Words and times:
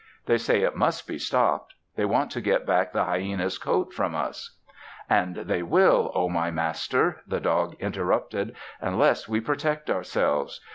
They 0.25 0.39
say 0.39 0.63
it 0.63 0.75
must 0.75 1.05
be 1.05 1.19
stopped. 1.19 1.75
They 1.95 2.05
want 2.05 2.31
to 2.31 2.41
get 2.41 2.65
back 2.65 2.91
the 2.91 3.03
hyena's 3.03 3.59
coat 3.59 3.93
from 3.93 4.15
us." 4.15 4.57
"And 5.07 5.35
they 5.35 5.61
will, 5.61 6.11
oh, 6.15 6.27
my 6.27 6.49
master," 6.49 7.21
the 7.27 7.39
dog 7.39 7.75
interrupted, 7.77 8.55
"unless 8.81 9.29
we 9.29 9.39
protect 9.39 9.91
ourselves. 9.91 10.59